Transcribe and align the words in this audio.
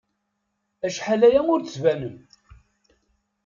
Acḥal 0.85 1.21
aya 1.27 1.41
ur 1.53 1.59
d-tbanem. 1.61 2.15